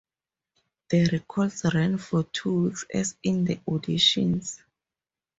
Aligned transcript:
The 0.89 1.09
recalls 1.11 1.63
ran 1.75 1.99
for 1.99 2.23
two 2.23 2.63
weeks 2.69 2.85
as 2.91 3.15
in 3.21 3.45
the 3.45 3.57
auditions. 3.67 4.57